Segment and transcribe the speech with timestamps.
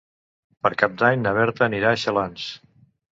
[0.61, 2.47] Per Cap d'Any na Berta anirà a Xalans.